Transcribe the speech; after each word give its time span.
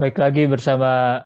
Baik 0.00 0.16
lagi 0.16 0.48
bersama 0.48 1.20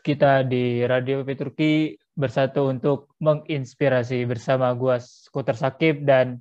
kita 0.00 0.40
di 0.40 0.88
Radio 0.88 1.20
PP 1.20 1.36
Turki 1.36 1.72
bersatu 2.16 2.64
untuk 2.64 3.12
menginspirasi 3.20 4.24
bersama 4.24 4.72
gua 4.72 4.96
Skuter 4.96 5.52
Sakib 5.52 6.00
dan 6.00 6.40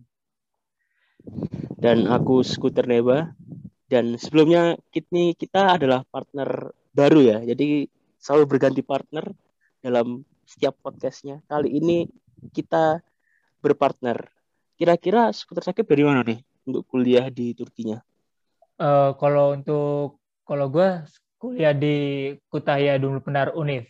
dan 1.76 2.08
aku 2.08 2.48
Skuter 2.48 2.88
Neba. 2.88 3.36
Dan 3.92 4.16
sebelumnya 4.16 4.80
kita, 4.88 5.36
kita 5.36 5.76
adalah 5.76 6.08
partner 6.08 6.72
baru 6.96 7.20
ya. 7.20 7.38
Jadi 7.44 7.92
selalu 8.24 8.48
berganti 8.48 8.80
partner 8.80 9.28
dalam 9.84 10.24
setiap 10.48 10.80
podcastnya. 10.80 11.44
Kali 11.44 11.76
ini 11.76 12.08
kita 12.56 13.04
berpartner. 13.60 14.32
Kira-kira 14.80 15.36
Skuter 15.36 15.68
Sakib 15.68 15.92
dari 15.92 16.08
mana 16.08 16.24
nih 16.24 16.40
untuk 16.64 16.88
kuliah 16.88 17.28
di 17.28 17.52
Turkinya? 17.52 18.00
Uh, 18.80 19.12
kalau 19.20 19.52
untuk 19.52 20.24
kalau 20.48 20.72
gue 20.72 21.04
kuliah 21.38 21.76
di 21.76 21.96
Kutahya 22.50 22.98
Dumul 22.98 23.22
Penar 23.22 23.54
Unif 23.54 23.86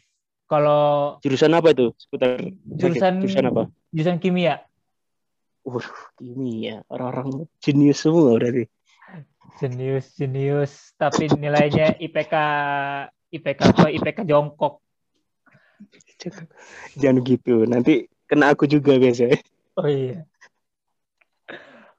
kalau 0.48 1.20
jurusan 1.20 1.52
apa 1.59 1.76
itu? 1.76 1.91
Seputar 1.99 2.40
jurusan 2.63 3.20
jurusan 3.20 3.45
apa? 3.52 3.63
Jurusan 3.91 4.18
kimia. 4.23 4.63
Uh, 5.68 5.84
kimia. 6.16 6.88
Orang-orang 6.88 7.52
jenius 7.59 7.99
semua 7.99 8.40
berarti. 8.40 8.72
Jenius, 9.59 10.16
jenius. 10.16 10.96
Tapi 10.96 11.27
nilainya 11.35 11.99
IPK 11.99 12.34
IPK 13.27 13.60
apa? 13.60 13.88
IPK 13.91 14.24
jongkok. 14.24 14.80
Jangan 16.96 17.20
gitu. 17.27 17.68
Nanti 17.68 18.08
kena 18.24 18.55
aku 18.55 18.71
juga 18.71 18.96
biasa. 18.96 19.35
Oh 19.76 19.85
iya. 19.85 20.24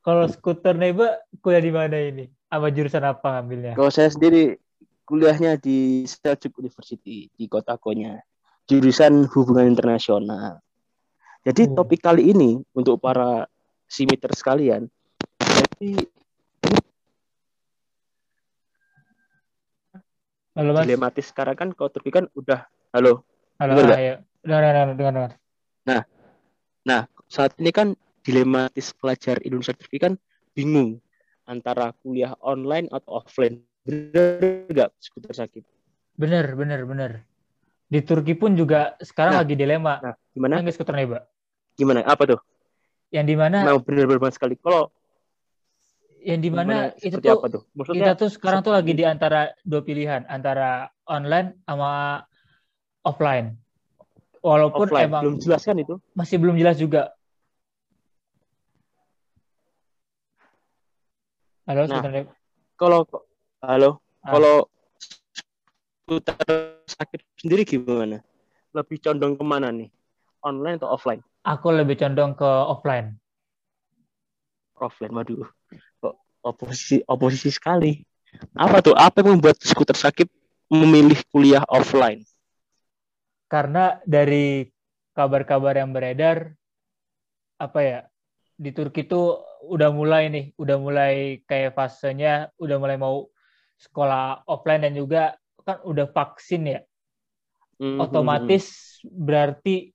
Kalau 0.01 0.25
skuter 0.25 0.73
Neba 0.73 1.21
kuliah 1.45 1.61
di 1.61 1.69
mana 1.69 2.01
ini? 2.01 2.33
Apa 2.49 2.73
jurusan 2.73 3.05
apa 3.05 3.39
ngambilnya? 3.39 3.77
Kalau 3.77 3.93
saya 3.93 4.09
sendiri 4.09 4.57
kuliahnya 5.05 5.61
di 5.61 6.05
Seljuk 6.09 6.61
University 6.61 7.29
di 7.33 7.45
kota 7.49 7.77
Konya 7.77 8.21
jurusan 8.69 9.25
hubungan 9.33 9.69
internasional. 9.69 10.61
Jadi 11.45 11.69
hmm. 11.69 11.75
topik 11.77 12.05
kali 12.05 12.33
ini 12.33 12.61
untuk 12.77 13.01
para 13.01 13.49
simiter 13.89 14.29
sekalian, 14.37 14.85
jadi 15.41 16.05
halo 20.53 20.71
mas. 20.77 20.85
dilematis 20.85 21.27
sekarang 21.33 21.57
kan 21.57 21.69
kau 21.73 21.89
Turki 21.89 22.13
kan 22.13 22.29
udah 22.37 22.69
halo. 22.93 23.25
Halo, 23.57 23.81
ayo. 23.81 24.21
Dengar, 24.45 24.61
dengar, 24.61 24.87
dengar, 24.93 25.13
dengar. 25.17 25.33
Nah, 25.89 26.03
nah 26.85 27.01
saat 27.33 27.57
ini 27.57 27.73
kan 27.73 27.97
dilematis 28.21 28.93
pelajar 28.93 29.41
Indonesia 29.41 29.73
Turki 29.73 29.97
kan 29.97 30.21
bingung 30.53 31.01
antara 31.49 31.97
kuliah 32.05 32.37
online 32.45 32.93
atau 32.93 33.25
offline. 33.25 33.65
Bener 33.89 34.69
nggak 34.69 34.91
seputar 35.01 35.33
sakit? 35.33 35.65
Bener, 36.21 36.53
bener, 36.53 36.85
bener. 36.85 37.13
Di 37.89 38.05
Turki 38.05 38.37
pun 38.37 38.53
juga 38.53 39.01
sekarang 39.01 39.41
nah, 39.41 39.41
lagi 39.41 39.55
dilema. 39.57 39.95
Nah, 40.05 40.15
gimana? 40.37 40.61
Yang 40.61 40.77
skuter 40.77 40.93
Neba. 40.93 41.25
Gimana? 41.73 42.05
Apa 42.05 42.29
tuh? 42.29 42.41
Yang 43.09 43.27
di 43.33 43.37
mana? 43.41 43.65
Mau 43.65 43.81
benar-benar 43.81 44.29
sekali. 44.37 44.61
Kalau 44.61 44.93
yang 46.21 46.45
di 46.45 46.51
mana 46.53 46.93
itu 47.01 47.17
tuh, 47.17 47.41
apa 47.41 47.47
tuh? 47.49 47.63
Maksudnya, 47.73 48.13
kita 48.13 48.13
tuh 48.21 48.29
sekarang 48.29 48.61
tuh 48.61 48.75
lagi 48.77 48.93
di 48.93 49.05
antara 49.07 49.55
dua 49.65 49.81
pilihan, 49.81 50.29
antara 50.29 50.93
online 51.09 51.65
sama 51.65 52.21
offline. 53.07 53.57
Walaupun 54.45 54.87
offline. 54.91 55.09
emang 55.09 55.23
belum 55.25 55.37
jelas 55.41 55.63
kan 55.65 55.79
itu? 55.81 55.97
Masih 56.13 56.37
belum 56.37 56.61
jelas 56.61 56.77
juga. 56.77 57.17
Halo, 61.69 61.85
nah, 61.85 62.01
kalau 62.81 63.05
halo, 63.61 64.01
ah. 64.25 64.33
kalau 64.33 64.57
skuter 66.09 66.81
sakit 66.89 67.21
sendiri 67.37 67.69
gimana? 67.69 68.25
Lebih 68.73 68.97
condong 69.05 69.37
ke 69.37 69.45
mana 69.45 69.69
nih? 69.69 69.93
Online 70.41 70.81
atau 70.81 70.89
offline? 70.89 71.21
Aku 71.45 71.69
lebih 71.69 72.01
condong 72.01 72.33
ke 72.33 72.49
offline. 72.49 73.21
Offline, 74.81 75.13
waduh. 75.13 75.45
Oposisi, 76.41 77.05
oposisi 77.05 77.53
sekali. 77.53 78.01
Apa 78.57 78.81
tuh? 78.81 78.97
Apa 78.97 79.21
yang 79.21 79.37
membuat 79.37 79.61
skuter 79.61 79.93
sakit 79.93 80.25
memilih 80.73 81.21
kuliah 81.29 81.69
offline? 81.69 82.25
Karena 83.45 84.01
dari 84.09 84.65
kabar-kabar 85.13 85.77
yang 85.77 85.93
beredar, 85.93 86.49
apa 87.61 87.81
ya, 87.85 87.99
di 88.59 88.75
Turki 88.75 89.07
tuh 89.07 89.39
udah 89.71 89.95
mulai 89.95 90.27
nih, 90.29 90.47
udah 90.59 90.77
mulai 90.83 91.15
kayak 91.47 91.79
fasenya, 91.79 92.51
udah 92.59 92.77
mulai 92.83 92.99
mau 92.99 93.31
sekolah 93.79 94.43
offline 94.51 94.83
dan 94.83 94.99
juga 94.99 95.39
kan 95.63 95.79
udah 95.87 96.11
vaksin 96.11 96.67
ya, 96.67 96.81
mm-hmm. 97.79 98.03
otomatis 98.03 98.99
berarti 99.07 99.95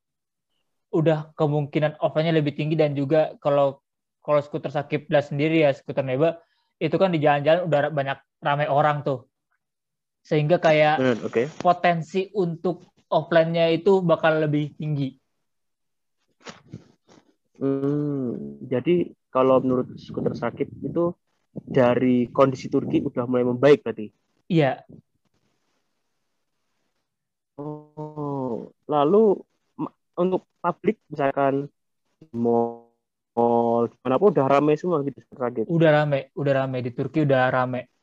udah 0.93 1.35
kemungkinan 1.35 1.99
offline-nya 1.99 2.39
lebih 2.39 2.55
tinggi 2.55 2.79
dan 2.79 2.95
juga 2.95 3.35
kalau 3.41 3.81
kalau 4.23 4.39
skuter 4.39 4.71
sakit 4.71 5.09
sendiri 5.09 5.65
ya 5.65 5.73
skuter 5.73 6.05
neba 6.05 6.39
itu 6.77 6.95
kan 6.95 7.09
di 7.09 7.19
jalan-jalan 7.19 7.65
udah 7.65 7.79
banyak 7.89 8.17
ramai 8.39 8.69
orang 8.69 9.01
tuh 9.01 9.27
sehingga 10.23 10.61
kayak 10.61 10.95
mm, 11.01 11.17
okay. 11.27 11.45
potensi 11.59 12.31
untuk 12.31 12.87
offline-nya 13.11 13.69
itu 13.75 13.99
bakal 13.99 14.39
lebih 14.39 14.73
tinggi. 14.79 15.19
Hmm, 17.63 18.59
jadi 18.67 19.07
kalau 19.31 19.63
menurut 19.63 19.95
skuter 19.95 20.35
sakit 20.35 20.67
itu 20.83 21.15
dari 21.63 22.27
kondisi 22.27 22.67
Turki 22.67 22.99
udah 22.99 23.23
mulai 23.23 23.47
membaik 23.47 23.87
berarti? 23.87 24.11
Iya, 24.51 24.83
Oh, 27.53 28.73
lalu 28.89 29.37
untuk 30.17 30.41
publik 30.57 30.97
misalkan 31.05 31.69
mall, 32.33 32.89
mall 33.37 33.93
mana 34.01 34.17
pun 34.17 34.33
udah 34.33 34.45
rame 34.49 34.73
semua 34.73 35.05
gitu 35.05 35.21
kaget. 35.37 35.69
Udah 35.69 36.01
rame, 36.01 36.33
udah 36.33 36.53
rame 36.65 36.81
di 36.81 36.89
Turki 36.89 37.21
udah 37.21 37.53
rame. 37.53 37.93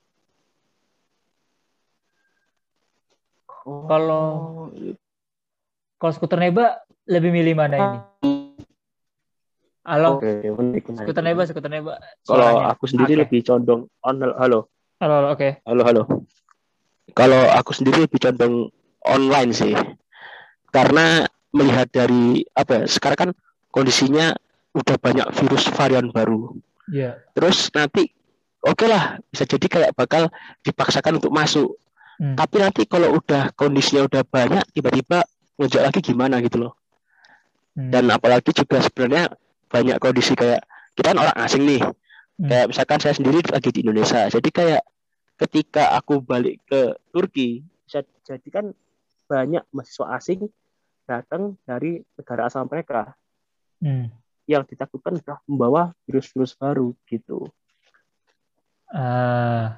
Oh. 3.66 3.90
Kalau 3.90 4.26
kalau 5.98 6.12
skuter 6.14 6.38
Neba 6.38 6.78
lebih 7.10 7.34
milih 7.34 7.54
mana 7.58 7.76
ini? 7.76 7.98
Halo. 9.80 10.20
Oke, 10.20 10.44
skuter 11.00 11.24
Neba, 11.24 11.42
skuter 11.48 11.72
Neba. 11.72 11.96
Kalau 12.28 12.60
aku 12.68 12.84
sendiri 12.84 13.16
okay. 13.16 13.20
lebih 13.24 13.40
condong 13.46 13.88
on 14.04 14.20
halo. 14.20 14.68
Halo, 15.00 15.12
halo 15.16 15.28
oke. 15.32 15.40
Okay. 15.40 15.50
Halo, 15.64 15.82
halo. 15.88 16.02
Kalau 17.16 17.42
aku 17.56 17.72
sendiri 17.72 18.04
lebih 18.04 18.20
condong 18.20 18.68
online 19.04 19.50
sih 19.56 19.72
karena 20.70 21.26
melihat 21.50 21.90
dari 21.90 22.46
apa 22.54 22.82
ya 22.82 22.84
sekarang 22.86 23.18
kan 23.18 23.30
kondisinya 23.74 24.34
udah 24.70 24.96
banyak 25.02 25.26
virus 25.34 25.66
varian 25.74 26.14
baru 26.14 26.54
yeah. 26.86 27.18
terus 27.34 27.66
nanti 27.74 28.14
oke 28.62 28.78
okay 28.78 28.86
lah 28.86 29.18
bisa 29.26 29.42
jadi 29.42 29.66
kayak 29.66 29.90
bakal 29.98 30.30
dipaksakan 30.62 31.18
untuk 31.18 31.34
masuk 31.34 31.74
hmm. 32.22 32.38
tapi 32.38 32.62
nanti 32.62 32.86
kalau 32.86 33.18
udah 33.18 33.50
kondisinya 33.58 34.06
udah 34.06 34.22
banyak 34.22 34.62
tiba-tiba 34.70 35.26
ngejak 35.58 35.82
lagi 35.90 36.00
gimana 36.06 36.38
gitu 36.38 36.70
loh 36.70 36.78
hmm. 37.74 37.90
dan 37.90 38.06
apalagi 38.14 38.54
juga 38.54 38.78
sebenarnya 38.78 39.34
banyak 39.70 39.96
kondisi 40.02 40.34
kayak 40.34 40.66
kita 40.98 41.14
kan 41.14 41.18
orang 41.22 41.36
asing 41.38 41.62
nih 41.64 41.80
hmm. 41.80 42.48
kayak 42.50 42.66
misalkan 42.74 42.98
saya 42.98 43.14
sendiri 43.14 43.38
lagi 43.46 43.70
di 43.70 43.80
Indonesia 43.86 44.26
jadi 44.26 44.48
kayak 44.50 44.82
ketika 45.40 45.96
aku 45.96 46.20
balik 46.20 46.60
ke 46.66 46.98
Turki 47.14 47.64
bisa 47.86 48.04
jadi 48.26 48.48
kan 48.50 48.74
banyak 49.30 49.62
mahasiswa 49.70 50.18
asing 50.18 50.50
datang 51.06 51.58
dari 51.66 52.02
negara 52.18 52.46
asal 52.50 52.66
mereka 52.66 53.14
hmm. 53.82 54.06
yang 54.46 54.62
ditakutkan 54.62 55.18
sudah 55.18 55.42
membawa 55.50 55.90
virus-virus 56.06 56.54
baru 56.54 56.94
gitu. 57.10 57.50
Uh, 58.90 59.74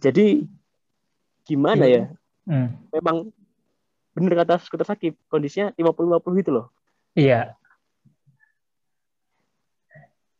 Jadi 0.00 0.44
gimana 1.44 1.84
ya? 1.84 2.08
Hmm. 2.48 2.76
Memang 2.92 3.32
benar 4.12 4.44
kata 4.44 4.60
skuter 4.60 4.88
sakit 4.88 5.16
kondisinya 5.28 5.72
50-50 5.76 6.40
gitu 6.40 6.50
loh. 6.52 6.66
Iya. 7.12 7.56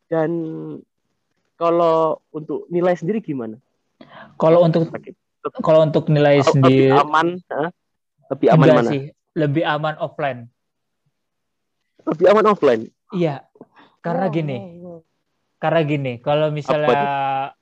Dan 0.08 0.30
kalau 1.56 2.20
untuk 2.32 2.68
nilai 2.68 2.96
sendiri 2.96 3.24
gimana? 3.24 3.56
Kalau 4.36 4.64
untuk 4.64 4.88
kalau 5.64 5.84
untuk 5.84 6.08
nilai 6.12 6.40
lebih 6.40 6.52
sendiri 6.52 6.92
aman 6.92 7.38
lebih 8.30 8.48
aman 8.52 8.66
mana? 8.68 8.90
sih 8.92 9.02
lebih 9.32 9.64
aman 9.64 9.96
offline. 10.00 10.40
Lebih 12.04 12.26
aman 12.28 12.46
offline? 12.50 12.82
Iya. 13.14 13.44
Karena 14.02 14.26
oh. 14.28 14.32
gini. 14.32 14.58
karena 15.62 15.86
gini 15.86 16.18
kalau 16.18 16.50
misalnya 16.50 17.54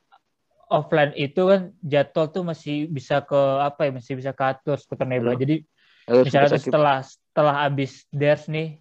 offline 0.73 1.13
itu 1.21 1.43
kan 1.45 1.69
jadwal 1.85 2.33
tuh 2.33 2.49
masih 2.49 2.89
bisa 2.89 3.21
ke 3.21 3.37
apa 3.61 3.85
ya 3.85 3.91
masih 3.93 4.17
bisa 4.17 4.33
ke 4.33 4.41
atur 4.41 4.81
nebula 5.05 5.37
jadi 5.37 5.61
Halo, 6.09 6.25
misalnya 6.25 6.57
setelah 6.57 6.97
setelah 7.05 7.55
habis 7.69 8.09
ders 8.09 8.49
nih 8.49 8.81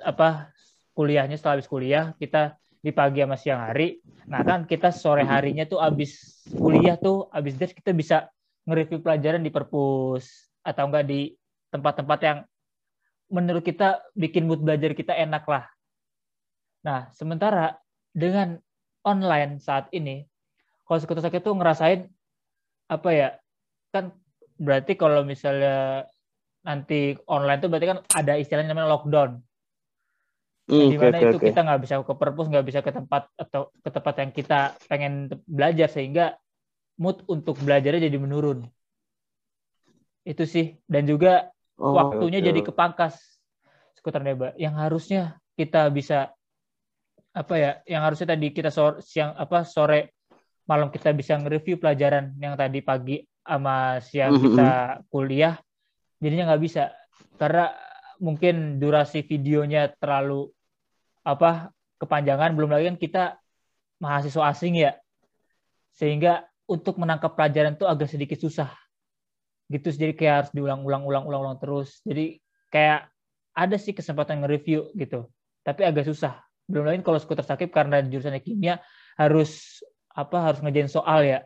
apa 0.00 0.52
kuliahnya 0.96 1.36
setelah 1.36 1.60
habis 1.60 1.68
kuliah 1.68 2.16
kita 2.16 2.56
di 2.82 2.90
pagi 2.90 3.22
sama 3.22 3.38
siang 3.38 3.62
hari. 3.62 4.02
Nah 4.26 4.42
kan 4.42 4.66
kita 4.66 4.90
sore 4.90 5.22
harinya 5.22 5.62
tuh 5.64 5.78
abis 5.78 6.42
kuliah 6.50 6.98
tuh, 6.98 7.30
abis 7.30 7.54
des 7.54 7.70
kita 7.70 7.94
bisa 7.94 8.26
nge-review 8.66 9.02
pelajaran 9.02 9.42
di 9.42 9.50
perpus 9.54 10.50
atau 10.62 10.90
enggak 10.90 11.06
di 11.06 11.34
tempat-tempat 11.70 12.18
yang 12.22 12.38
menurut 13.32 13.64
kita 13.64 14.02
bikin 14.12 14.44
mood 14.44 14.60
belajar 14.60 14.92
kita 14.92 15.14
enak 15.14 15.46
lah. 15.46 15.64
Nah 16.82 17.08
sementara 17.14 17.78
dengan 18.12 18.58
online 19.06 19.62
saat 19.62 19.88
ini, 19.94 20.26
kalau 20.84 20.98
sekutu 20.98 21.22
sakit 21.22 21.40
tuh 21.40 21.54
ngerasain 21.56 22.10
apa 22.90 23.08
ya 23.14 23.28
kan 23.94 24.12
berarti 24.60 24.98
kalau 24.98 25.24
misalnya 25.24 26.04
nanti 26.62 27.16
online 27.26 27.58
tuh 27.62 27.70
berarti 27.72 27.88
kan 27.88 27.98
ada 28.14 28.36
istilahnya 28.36 28.76
namanya 28.76 28.92
lockdown 28.94 29.40
Hmm, 30.62 30.94
di 30.94 30.96
mana 30.96 31.18
okay, 31.18 31.26
itu 31.26 31.36
okay. 31.42 31.46
kita 31.50 31.60
nggak 31.66 31.80
bisa 31.82 31.94
ke 32.06 32.14
perpus, 32.14 32.46
nggak 32.46 32.66
bisa 32.66 32.80
ke 32.86 32.90
tempat 32.94 33.26
atau 33.34 33.74
ke 33.82 33.90
tempat 33.90 34.14
yang 34.22 34.30
kita 34.30 34.60
pengen 34.86 35.26
belajar 35.44 35.90
sehingga 35.90 36.38
mood 37.02 37.26
untuk 37.26 37.58
belajarnya 37.58 38.06
jadi 38.06 38.18
menurun. 38.18 38.62
Itu 40.22 40.46
sih 40.46 40.78
dan 40.86 41.10
juga 41.10 41.50
oh, 41.82 41.98
waktunya 41.98 42.38
okay. 42.38 42.48
jadi 42.54 42.60
kepangkas 42.62 43.18
skuter 43.98 44.22
neba 44.22 44.54
yang 44.54 44.78
harusnya 44.78 45.38
kita 45.58 45.90
bisa 45.90 46.30
apa 47.32 47.54
ya 47.56 47.70
yang 47.88 48.02
harusnya 48.04 48.36
tadi 48.36 48.52
kita 48.52 48.68
sore 48.68 49.00
siang 49.00 49.32
apa 49.34 49.64
sore 49.64 50.18
malam 50.68 50.92
kita 50.92 51.10
bisa 51.16 51.38
nge-review 51.40 51.80
pelajaran 51.80 52.36
yang 52.38 52.54
tadi 52.54 52.84
pagi 52.84 53.18
sama 53.42 53.98
siang 54.04 54.36
mm-hmm. 54.36 54.46
kita 54.46 54.70
kuliah 55.10 55.54
jadinya 56.22 56.52
nggak 56.52 56.62
bisa 56.62 56.92
karena 57.40 57.72
mungkin 58.22 58.78
durasi 58.78 59.26
videonya 59.26 59.90
terlalu 59.98 60.46
apa 61.26 61.74
kepanjangan 61.98 62.54
belum 62.54 62.70
lagi 62.70 62.84
kan 62.94 62.98
kita 62.98 63.24
mahasiswa 63.98 64.54
asing 64.54 64.78
ya. 64.78 64.94
Sehingga 65.98 66.46
untuk 66.70 67.02
menangkap 67.02 67.34
pelajaran 67.34 67.74
itu 67.74 67.84
agak 67.84 68.06
sedikit 68.06 68.38
susah. 68.38 68.70
Gitu 69.66 69.90
jadi 69.90 70.14
kayak 70.14 70.34
harus 70.38 70.50
diulang-ulang 70.54 71.02
ulang-ulang 71.02 71.58
terus. 71.58 71.98
Jadi 72.06 72.38
kayak 72.70 73.10
ada 73.52 73.76
sih 73.76 73.92
kesempatan 73.92 74.46
nge-review 74.46 74.94
gitu 74.94 75.26
tapi 75.66 75.82
agak 75.82 76.06
susah. 76.06 76.38
Belum 76.70 76.86
lagi 76.86 77.02
kalau 77.02 77.18
skuter 77.18 77.42
sakit 77.42 77.74
karena 77.74 78.00
jurusannya 78.06 78.38
kimia 78.38 78.78
harus 79.18 79.82
apa 80.14 80.38
harus 80.40 80.62
ngerjain 80.62 80.88
soal 80.88 81.26
ya. 81.26 81.42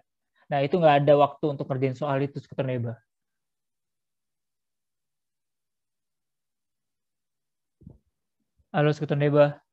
Nah 0.53 0.61
itu 0.61 0.77
nggak 0.77 1.03
ada 1.05 1.15
waktu 1.19 1.57
untuk 1.57 1.67
ngerjain 1.67 1.97
soal 1.97 2.21
itu 2.21 2.37
skuter 2.39 2.69
neba 2.69 3.01
halo 8.77 8.93
skuter 8.93 9.17
neba 9.17 9.65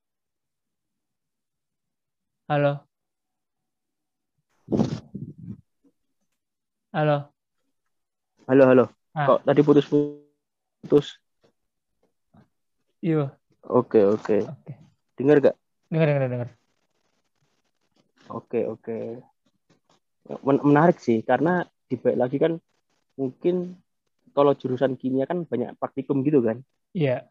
Halo. 2.44 2.84
Halo. 6.92 7.32
Halo, 8.44 8.64
halo. 8.68 8.84
Ah. 9.16 9.24
Kok 9.32 9.40
tadi 9.48 9.60
putus-putus? 9.64 11.16
Iya. 13.00 13.32
Oke, 13.64 14.04
oke. 14.04 14.44
Oke. 14.44 14.72
Dengar 15.16 15.40
gak? 15.40 15.56
Dengar, 15.88 16.06
dengar, 16.12 16.28
dengar. 16.28 16.48
Oke, 18.28 18.68
oke. 18.68 19.24
menarik 20.44 21.00
sih 21.00 21.24
karena 21.24 21.64
di 21.88 21.96
lagi 22.12 22.36
kan 22.36 22.60
mungkin 23.16 23.72
kalau 24.36 24.52
jurusan 24.52 25.00
kimia 25.00 25.24
kan 25.24 25.48
banyak 25.48 25.72
praktikum 25.80 26.20
gitu 26.20 26.44
kan? 26.44 26.60
Iya. 26.92 27.24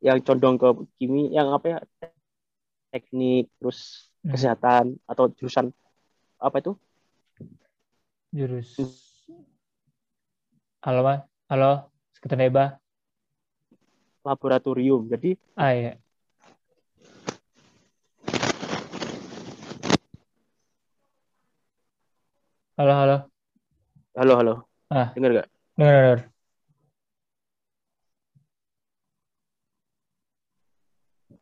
Yang 0.00 0.18
condong 0.24 0.56
ke 0.56 0.68
kimia, 0.96 1.44
yang 1.44 1.52
apa 1.52 1.66
ya? 1.68 1.78
teknik 2.90 3.46
terus 3.62 4.10
hmm. 4.26 4.34
kesehatan 4.34 4.98
atau 5.06 5.30
jurusan 5.30 5.70
apa 6.42 6.56
itu? 6.58 6.72
Jurus. 8.34 8.74
Halo 10.82 11.00
mas. 11.06 11.22
Halo 11.50 11.90
sekitar 12.14 12.38
neba 12.38 12.78
laboratorium. 14.26 15.06
Jadi 15.06 15.38
ah 15.54 15.70
iya. 15.70 15.92
Halo 22.80 22.92
halo. 22.96 23.16
Halo 24.16 24.32
halo. 24.40 24.54
Ah. 24.90 25.12
Dengar 25.14 25.44
gak 25.44 25.48
dengar 25.78 25.94
dengar 25.94 26.20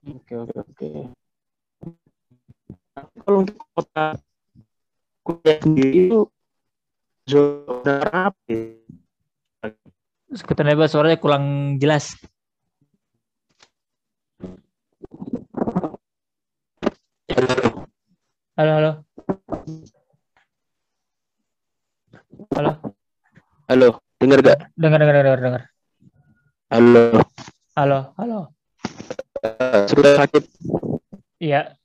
oke 0.08 0.34
oke 0.34 0.56
oke 0.56 0.88
kalau 3.22 3.38
untuk 3.44 3.56
kota 3.76 4.16
kuliah 5.22 5.58
sendiri 5.62 6.08
itu 6.08 6.20
zona 7.28 7.96
apa 8.32 8.40
ya? 8.48 8.78
Skuter 10.28 10.64
Neba 10.64 10.84
suaranya 10.88 11.16
kurang 11.16 11.76
jelas. 11.80 12.12
Halo, 18.58 18.72
halo. 18.76 18.92
Halo. 22.52 22.72
Halo, 23.68 23.88
dengar 24.20 24.38
gak? 24.42 24.58
Dengar, 24.74 24.98
dengar, 25.00 25.14
dengar, 25.22 25.40
dengar. 25.40 25.62
Halo. 26.68 27.04
Halo, 27.78 27.98
halo. 28.18 28.57
Sudah 29.88 30.12
sakit. 30.24 30.44
Iya. 31.38 31.78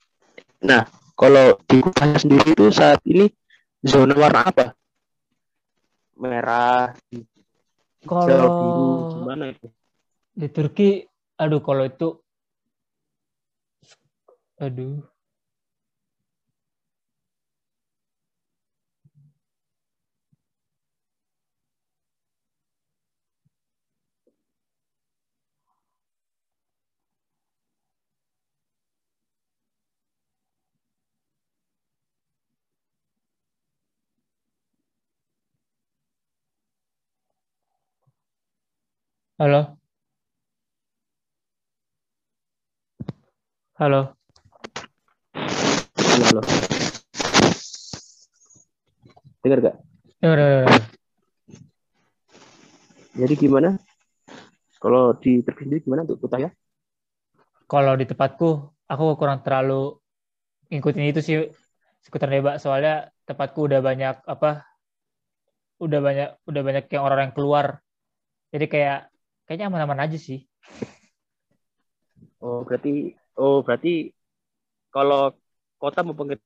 Nah, 0.64 0.88
kalau 1.14 1.60
di 1.70 1.78
kotanya 1.84 2.18
sendiri 2.18 2.56
itu 2.56 2.72
saat 2.74 3.00
ini 3.06 3.30
zona 3.84 4.16
warna 4.18 4.48
apa? 4.48 4.66
Merah, 6.18 6.96
kalau 8.08 8.48
biru, 8.58 8.90
gimana 9.12 9.44
itu? 9.52 9.68
Di 10.34 10.48
Turki, 10.50 11.04
aduh 11.38 11.60
kalau 11.60 11.84
itu, 11.84 12.10
aduh, 14.58 15.04
Halo. 39.44 39.76
Halo. 43.76 44.16
Halo, 46.00 46.24
halo. 46.32 46.42
Dengar 49.44 49.60
gak? 49.60 49.76
Dengar, 50.24 50.38
dengar. 50.40 50.68
Jadi 53.20 53.34
gimana? 53.36 53.76
Kalau 54.80 55.12
di 55.20 55.44
Turki 55.44 55.68
sendiri 55.68 55.84
gimana 55.84 56.08
untuk 56.08 56.24
kota 56.24 56.40
ya? 56.40 56.48
Kalau 57.68 58.00
di 58.00 58.08
tempatku, 58.08 58.50
aku 58.88 59.20
kurang 59.20 59.44
terlalu 59.44 60.00
ngikutin 60.72 61.12
itu 61.12 61.20
sih 61.20 61.38
sekitar 62.00 62.32
debak 62.32 62.64
soalnya 62.64 63.12
tempatku 63.28 63.68
udah 63.68 63.84
banyak 63.84 64.24
apa 64.24 64.64
udah 65.84 66.00
banyak 66.00 66.30
udah 66.48 66.62
banyak 66.64 66.88
yang 66.96 67.04
orang 67.04 67.28
yang 67.28 67.36
keluar 67.36 67.84
jadi 68.56 68.68
kayak 68.72 69.13
kayaknya 69.46 69.68
aman-aman 69.70 70.04
aja 70.08 70.18
sih. 70.20 70.46
Oh 72.44 72.64
berarti 72.68 73.16
oh 73.40 73.64
berarti 73.64 74.12
kalau 74.92 75.34
kota 75.80 76.04
mau 76.04 76.16
pengen 76.16 76.40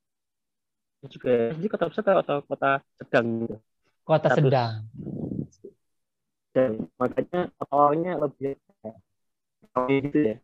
juga 1.07 1.53
ini 1.53 1.67
kota 1.69 1.87
besar 1.87 2.21
atau 2.21 2.41
kota 2.43 2.81
sedang? 2.97 3.45
Kota 4.01 4.27
Status. 4.33 4.49
sedang. 4.49 4.73
Dan 6.55 6.89
makanya 6.97 7.53
awalnya 7.69 8.17
lebih 8.17 8.57
gitu 9.93 10.19
ya. 10.33 10.37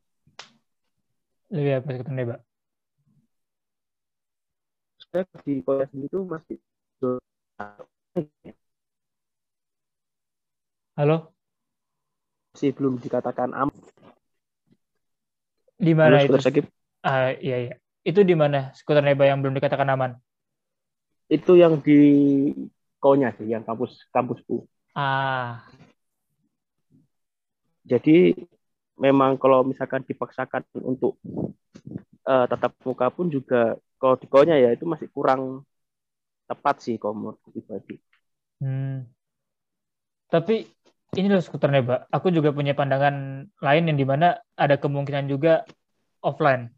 Lebih 1.50 1.74
apa 1.82 1.90
sih 1.98 2.04
Mbak? 2.06 2.40
Saya 5.10 5.26
di 5.46 5.54
kota 5.66 5.86
sendiri 5.90 6.10
itu 6.10 6.20
masih 6.26 6.58
Halo? 10.94 11.33
Masih 12.54 12.70
belum 12.70 13.02
dikatakan 13.02 13.50
aman. 13.50 13.74
Di 15.74 15.98
mana 15.98 16.22
itu? 16.22 16.38
Sakit. 16.38 16.70
Ah, 17.02 17.34
iya 17.42 17.58
iya. 17.66 17.76
Itu 18.06 18.22
di 18.22 18.38
mana 18.38 18.70
skuter 18.78 19.02
Neba 19.02 19.26
yang 19.26 19.42
belum 19.42 19.58
dikatakan 19.58 19.90
aman? 19.90 20.22
Itu 21.26 21.58
yang 21.58 21.82
di 21.82 22.54
Konya 23.02 23.34
sih, 23.36 23.50
yang 23.50 23.66
kampus 23.66 24.06
kampusku. 24.14 24.70
Ah. 24.94 25.66
Jadi 27.84 28.38
memang 29.02 29.36
kalau 29.42 29.66
misalkan 29.66 30.06
dipaksakan 30.06 30.62
untuk 30.86 31.18
uh, 32.30 32.46
tatap 32.46 32.78
muka 32.86 33.10
pun 33.10 33.34
juga 33.34 33.76
kalau 33.98 34.16
di 34.16 34.30
ya 34.62 34.70
itu 34.72 34.86
masih 34.86 35.10
kurang 35.10 35.66
tepat 36.46 36.86
sih 36.86 37.02
kalau 37.02 37.34
pribadi. 37.50 37.98
Hmm. 38.62 39.10
Tapi 40.30 40.70
ini 41.18 41.28
loh 41.30 41.44
skuternya, 41.44 41.82
Pak. 41.86 42.00
Aku 42.10 42.34
juga 42.34 42.50
punya 42.50 42.74
pandangan 42.74 43.46
lain 43.48 43.84
yang 43.90 43.98
di 43.98 44.06
mana 44.06 44.42
ada 44.58 44.76
kemungkinan 44.78 45.30
juga 45.30 45.66
offline. 46.24 46.72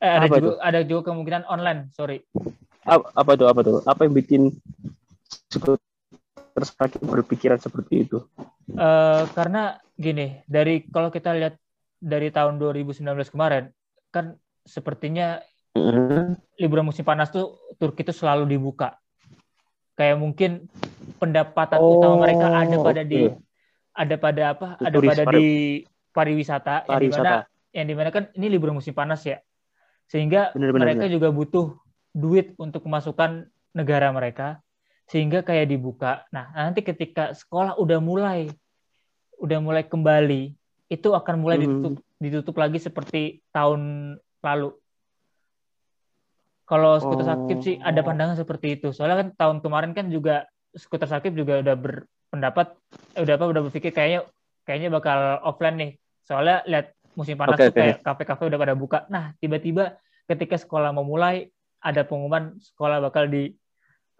Eh, 0.00 0.08
ada 0.08 0.26
apa 0.26 0.36
juga 0.40 0.40
itu? 0.40 0.50
ada 0.64 0.80
juga 0.82 1.00
kemungkinan 1.12 1.44
online, 1.46 1.92
sorry. 1.92 2.24
Apa, 2.88 3.12
apa 3.12 3.32
tuh? 3.36 3.46
Apa 3.46 3.60
tuh? 3.60 3.76
Apa 3.84 4.08
yang 4.08 4.14
bikin 4.16 4.42
skuter 5.52 5.76
berpikiran 7.04 7.60
seperti 7.60 8.08
itu? 8.08 8.24
Uh, 8.74 9.28
karena 9.36 9.78
gini, 9.94 10.40
dari 10.48 10.88
kalau 10.88 11.12
kita 11.12 11.36
lihat 11.36 11.54
dari 12.00 12.32
tahun 12.32 12.56
2019 12.56 13.04
kemarin, 13.28 13.70
kan 14.08 14.34
sepertinya 14.64 15.40
mm 15.76 16.58
liburan 16.60 16.84
musim 16.84 17.08
panas 17.08 17.32
tuh 17.32 17.56
Turki 17.80 18.04
itu 18.04 18.12
selalu 18.12 18.44
dibuka. 18.44 19.00
Kayak 19.96 20.20
mungkin 20.20 20.68
pendapatan 21.18 21.78
oh, 21.80 22.00
utama 22.00 22.16
mereka 22.28 22.46
ada 22.48 22.76
pada 22.80 23.02
okay. 23.02 23.10
di 23.10 23.20
ada 23.90 24.14
pada 24.16 24.42
apa? 24.54 24.68
Turis, 24.78 24.88
ada 24.88 24.98
pada 25.00 25.22
pari, 25.26 25.38
di 25.38 25.48
pariwisata, 26.14 26.74
pariwisata. 26.86 26.94
yang 26.94 27.00
di 27.00 27.10
mana 27.12 27.34
yang 27.70 27.86
di 27.86 27.94
mana 27.94 28.08
kan 28.10 28.24
ini 28.34 28.46
liburan 28.50 28.76
musim 28.78 28.94
panas 28.94 29.22
ya. 29.26 29.38
Sehingga 30.10 30.54
bener, 30.54 30.74
bener, 30.74 30.82
mereka 30.86 31.04
bener. 31.06 31.14
juga 31.18 31.28
butuh 31.30 31.66
duit 32.10 32.54
untuk 32.58 32.82
kemasukan 32.82 33.46
negara 33.74 34.10
mereka 34.10 34.58
sehingga 35.10 35.42
kayak 35.42 35.70
dibuka. 35.70 36.26
Nah, 36.30 36.54
nanti 36.54 36.86
ketika 36.86 37.34
sekolah 37.34 37.78
udah 37.78 37.98
mulai 37.98 38.50
udah 39.40 39.58
mulai 39.58 39.82
kembali, 39.86 40.54
itu 40.90 41.08
akan 41.10 41.34
mulai 41.40 41.58
mm 41.58 41.62
-hmm. 41.62 41.72
ditutup 41.74 41.94
ditutup 42.20 42.56
lagi 42.58 42.78
seperti 42.78 43.22
tahun 43.50 44.14
lalu. 44.42 44.70
Kalau 46.70 47.02
skuter 47.02 47.26
oh. 47.26 47.30
sakit 47.34 47.58
sih 47.66 47.74
ada 47.82 47.98
pandangan 48.06 48.38
seperti 48.38 48.78
itu. 48.78 48.94
Soalnya 48.94 49.26
kan 49.26 49.28
tahun 49.34 49.58
kemarin 49.58 49.90
kan 49.90 50.06
juga 50.06 50.46
skuter 50.74 51.08
sakit 51.08 51.32
juga 51.34 51.60
udah 51.62 51.76
berpendapat 51.76 52.76
eh, 53.18 53.22
udah 53.22 53.34
apa 53.34 53.46
udah 53.50 53.62
berpikir 53.66 53.90
kayaknya 53.90 54.26
kayaknya 54.64 54.88
bakal 54.92 55.18
offline 55.42 55.76
nih. 55.78 55.92
Soalnya 56.26 56.62
lihat 56.66 56.94
musim 57.18 57.34
panas 57.34 57.58
okay, 57.58 57.68
tuh 57.68 57.74
okay. 57.74 57.82
kayak 57.82 57.98
kafe-kafe 58.06 58.42
udah 58.46 58.58
pada 58.60 58.74
buka. 58.78 58.98
Nah, 59.10 59.34
tiba-tiba 59.42 59.98
ketika 60.30 60.54
sekolah 60.54 60.94
mau 60.94 61.02
mulai 61.02 61.50
ada 61.82 62.06
pengumuman 62.06 62.54
sekolah 62.60 63.02
bakal 63.02 63.26
di 63.26 63.50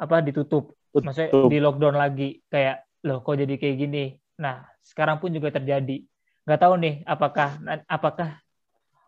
apa 0.00 0.25
ditutup. 0.25 0.75
Maksudnya 0.90 1.30
di 1.47 1.59
lockdown 1.62 1.95
lagi 1.95 2.42
kayak 2.50 2.83
loh 3.07 3.23
kok 3.23 3.38
jadi 3.38 3.54
kayak 3.54 3.76
gini. 3.78 4.04
Nah, 4.42 4.66
sekarang 4.83 5.23
pun 5.23 5.30
juga 5.30 5.54
terjadi. 5.54 6.02
Nggak 6.49 6.61
tahu 6.61 6.75
nih 6.83 6.95
apakah 7.07 7.49
apakah 7.87 8.30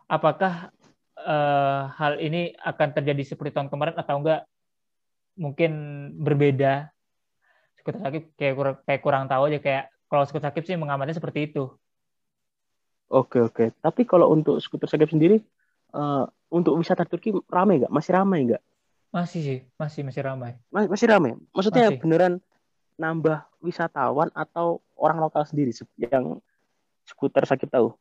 apakah 0.07 0.53
uh, 1.19 1.91
hal 1.97 2.23
ini 2.23 2.55
akan 2.61 2.89
terjadi 2.95 3.35
seperti 3.35 3.57
tahun 3.57 3.73
kemarin 3.73 3.97
atau 3.99 4.21
enggak 4.21 4.47
mungkin 5.33 5.73
berbeda 6.21 6.93
skuter 7.83 7.99
sakit 7.99 8.23
kayak 8.39 8.55
kurang 8.55 8.77
kayak 8.87 9.01
kurang 9.03 9.25
tahu 9.27 9.51
aja 9.51 9.59
kayak 9.59 9.85
kalau 10.07 10.23
skuter 10.23 10.47
sakit 10.47 10.63
sih 10.63 10.79
mengamatnya 10.79 11.19
seperti 11.19 11.51
itu. 11.51 11.67
Oke 13.11 13.43
oke. 13.43 13.75
Tapi 13.83 14.07
kalau 14.07 14.31
untuk 14.31 14.63
skuter 14.63 14.87
sakit 14.87 15.11
sendiri 15.11 15.43
uh, 15.93 16.25
untuk 16.49 16.79
wisata 16.79 17.03
Turki 17.03 17.35
ramai 17.51 17.83
nggak? 17.83 17.93
Masih 17.93 18.13
ramai 18.15 18.39
nggak? 18.47 18.63
Masih 19.13 19.41
sih 19.43 19.59
masih 19.77 20.01
masih 20.07 20.23
ramai. 20.25 20.57
Mas, 20.71 20.87
masih 20.89 21.11
ramai? 21.11 21.37
Maksudnya 21.53 21.93
masih. 21.93 22.01
beneran 22.01 22.35
nambah 22.97 23.45
wisatawan 23.59 24.31
atau 24.33 24.81
orang 24.95 25.19
lokal 25.19 25.43
sendiri 25.43 25.75
yang 25.99 26.39
skuter 27.05 27.43
sakit 27.45 27.69
tahu? 27.69 27.93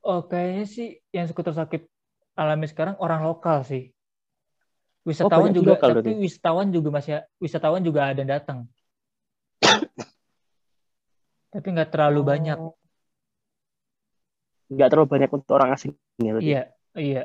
Oh, 0.00 0.24
kayaknya 0.24 0.64
sih 0.64 0.88
yang 1.12 1.28
skuter 1.28 1.52
sakit 1.52 1.84
alami 2.38 2.70
sekarang 2.70 2.96
orang 3.02 3.26
lokal 3.26 3.60
sih. 3.66 3.92
Wisatawan 5.08 5.48
oh, 5.48 5.56
juga, 5.56 5.80
lokal 5.80 6.04
tapi 6.04 6.20
wisatawan 6.20 6.68
juga 6.68 6.88
masih 6.92 7.24
wisatawan 7.40 7.80
juga 7.80 8.12
ada 8.12 8.20
datang. 8.28 8.68
tapi 11.52 11.66
nggak 11.72 11.88
terlalu 11.88 12.20
banyak. 12.28 12.60
Nggak 14.68 14.88
terlalu 14.92 15.08
banyak 15.08 15.30
untuk 15.32 15.52
orang 15.56 15.72
asing. 15.72 15.96
Ya, 16.20 16.36
iya, 16.44 16.62
iya. 16.92 17.22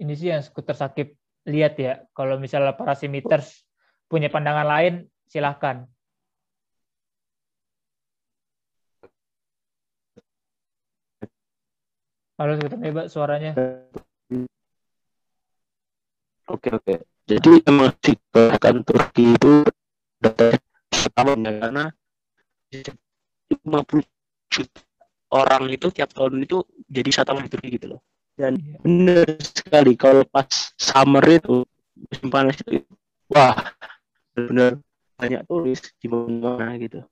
Ini 0.00 0.12
sih 0.16 0.32
yang 0.32 0.40
skuter 0.40 0.72
sakit 0.72 1.12
lihat 1.52 1.76
ya. 1.76 2.08
Kalau 2.16 2.40
misalnya 2.40 2.72
para 2.72 2.96
simiters 2.96 3.60
punya 4.08 4.32
pandangan 4.32 4.64
lain, 4.64 4.94
silahkan. 5.28 5.84
Halo, 12.38 12.54
sebentar 12.54 12.78
ya, 12.78 12.94
Mbak, 12.94 13.08
suaranya. 13.10 13.52
Oke, 16.46 16.70
oke. 16.70 16.94
Jadi 17.26 17.52
emang 17.66 17.90
si 17.98 18.14
gerakan 18.30 18.86
Turki 18.86 19.34
itu 19.34 19.66
data 20.22 20.54
pertama 20.86 21.34
ya, 21.34 21.50
karena 21.58 21.84
50 23.50 24.06
juta 24.54 24.80
orang 25.34 25.66
itu 25.66 25.90
tiap 25.90 26.14
tahun 26.14 26.46
itu 26.46 26.62
jadi 26.86 27.10
wisatawan 27.10 27.42
di 27.42 27.50
Turki 27.50 27.74
gitu 27.74 27.98
loh. 27.98 28.00
Dan 28.38 28.54
iya. 28.54 28.78
benar 28.86 29.26
sekali 29.42 29.98
kalau 29.98 30.22
pas 30.22 30.46
summer 30.78 31.26
itu 31.26 31.66
musim 31.98 32.30
panas 32.30 32.54
itu 32.62 32.86
wah 33.34 33.58
benar 34.30 34.78
banyak 35.18 35.42
turis 35.42 35.82
di 35.98 36.06
mana 36.06 36.70
gitu. 36.78 37.02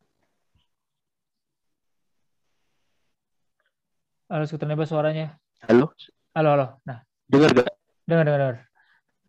Halo, 4.27 4.43
skuter 4.43 4.67
nebas 4.67 4.91
suaranya. 4.91 5.39
Halo. 5.71 5.95
Halo, 6.35 6.49
halo. 6.51 6.67
Nah. 6.83 6.99
Dengar 7.31 7.55
gak? 7.55 7.71
Dengar, 8.11 8.25
dengar, 8.27 8.41
dengar. 8.43 8.57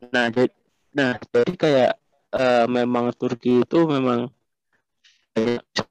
Nah, 0.09 0.25
jadi, 0.33 0.49
nah, 0.89 1.11
jadi 1.21 1.53
kayak 1.53 1.91
uh, 2.33 2.65
memang 2.65 3.13
Turki 3.13 3.61
itu 3.61 3.85
memang 3.85 4.33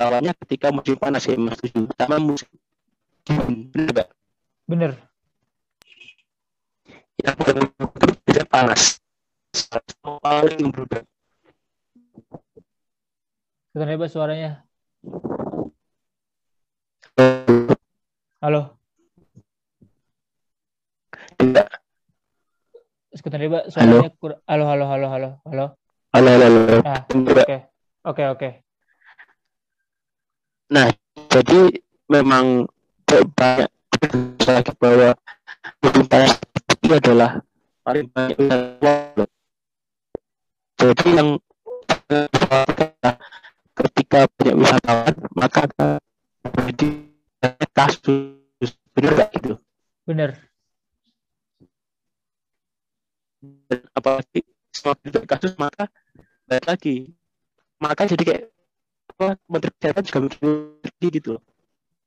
awalnya 0.02 0.34
ketika 0.42 0.74
musim 0.74 0.98
panas 0.98 1.22
ya, 1.22 1.38
mas 1.38 1.54
Pertama 1.62 2.18
musim 2.18 2.50
bener 3.70 3.90
gak? 3.94 4.08
Bener. 4.66 4.90
Ya, 7.22 7.30
tidak 8.26 8.46
panas. 8.50 8.98
Paling 10.02 10.66
berubah. 10.74 11.06
Skuter 13.70 13.86
nebas 13.86 14.10
suaranya. 14.10 14.66
Halo. 18.42 18.76
Tidak. 21.36 21.68
Sebentar 23.16 23.40
ya. 23.40 23.60
Suaranya 23.72 24.10
halo. 24.12 24.36
halo, 24.44 24.64
halo, 24.68 24.84
halo, 24.88 25.06
halo, 25.08 25.28
halo. 25.44 25.66
Halo, 26.12 26.28
halo, 26.32 26.46
halo. 26.46 26.78
Nah, 26.84 27.02
oke. 27.06 27.56
Oke, 28.06 28.22
oke. 28.30 28.48
Nah, 30.70 30.88
jadi 31.30 31.60
memang 32.10 32.66
banyak 33.06 33.70
lagi 34.46 34.72
bahwa 34.78 35.14
panas 36.06 36.38
itu 36.82 36.92
adalah 36.94 37.40
paling 37.86 38.06
banyak 38.10 38.36
jadi 40.76 41.06
yang 41.14 41.30
ketika 43.74 44.26
banyak 44.38 44.56
wisatawan 44.58 45.14
maka 45.34 45.62
jadi 46.70 46.88
kasus 47.74 48.70
benar 48.94 49.30
gitu 49.34 49.54
benar 50.06 50.30
dan 53.42 53.80
apalagi 53.92 54.40
semakin 54.72 55.24
kasus 55.24 55.52
maka 55.56 55.88
balik 56.46 56.66
lagi 56.66 56.96
maka 57.80 58.08
jadi 58.08 58.22
kayak 58.24 58.44
apa 59.16 59.26
menteri 59.48 59.72
kesehatan 59.76 60.02
juga 60.04 60.18
mikir 60.82 61.08
gitu 61.20 61.28
loh 61.36 61.42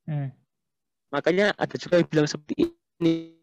hmm. 0.06 0.28
makanya 1.10 1.52
ada 1.58 1.76
juga 1.78 1.98
yang 1.98 2.08
bilang 2.08 2.28
seperti 2.28 2.70
ini 3.00 3.38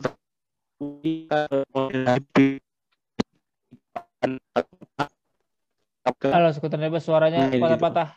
Halo, 6.08 6.50
skuter 6.56 6.80
bebas 6.80 7.04
suaranya 7.04 7.52
gitu. 7.52 7.60
patah-patah. 7.60 8.16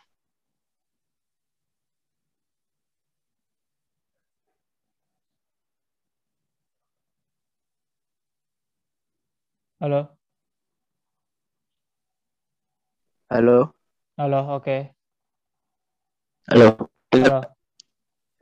Halo. 9.81 10.13
Halo. 13.33 13.73
Halo, 14.13 14.39
oke. 14.53 14.61
Okay. 14.61 14.81
Halo. 16.53 16.85
Halo. 17.09 17.41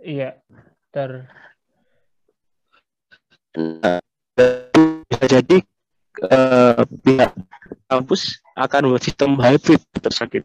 Iya. 0.03 0.43
Ter. 0.91 1.31
Nah, 3.55 4.03
bisa 5.07 5.25
jadi 5.39 5.63
uh, 6.27 6.83
pihak 7.07 7.31
kampus 7.87 8.43
akan 8.59 8.91
membuat 8.91 9.07
sistem 9.07 9.39
hybrid 9.39 9.79
tersakit. 9.95 10.43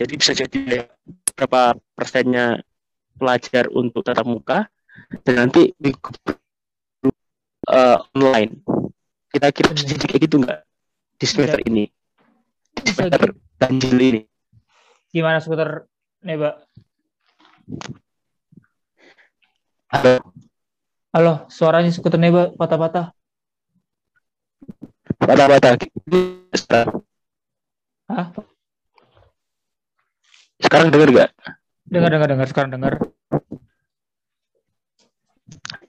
Jadi 0.00 0.12
bisa 0.16 0.32
jadi 0.32 0.88
berapa 1.36 1.76
persennya 1.92 2.64
pelajar 3.20 3.68
untuk 3.76 4.08
tatap 4.08 4.24
muka 4.24 4.72
dan 5.28 5.52
nanti 5.52 5.76
uh, 7.68 8.00
online. 8.16 8.64
Kita 9.28 9.52
kira 9.52 9.76
jadi 9.76 9.94
kayak 10.00 10.20
gitu 10.24 10.36
nggak 10.40 10.60
di 11.20 11.26
semester 11.28 11.60
ini? 11.68 11.84
Di 12.72 12.90
semester 12.96 13.36
ganjil 13.60 13.98
ini. 14.00 14.22
Gimana 15.12 15.40
skuter 15.40 15.84
Neba? 16.24 16.56
Halo. 19.92 20.14
Halo, 21.12 21.32
suaranya 21.52 21.92
skuter 21.92 22.16
Neba 22.16 22.56
patah-patah. 22.56 23.12
Patah-patah. 25.20 25.76
Hah? 28.08 28.26
Sekarang 30.58 30.88
dengar 30.88 31.08
gak? 31.12 31.30
Dengar, 31.84 32.10
dengar, 32.12 32.28
dengar. 32.28 32.46
Sekarang 32.48 32.70
dengar. 32.72 32.92